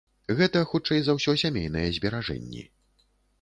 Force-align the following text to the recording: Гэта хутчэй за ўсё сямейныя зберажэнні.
Гэта 0.37 0.61
хутчэй 0.71 1.01
за 1.07 1.15
ўсё 1.17 1.35
сямейныя 1.43 1.93
зберажэнні. 1.99 2.67